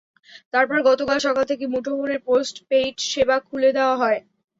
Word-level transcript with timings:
তারপর 0.53 0.77
গতকাল 0.89 1.17
সকাল 1.27 1.43
থেকে 1.51 1.65
মুঠোফোনের 1.73 2.19
পোস্ট 2.27 2.55
পেইড 2.69 2.95
সেবা 3.11 3.37
খুলে 3.47 3.69
দেওয়া 3.77 3.95
হয়। 4.01 4.19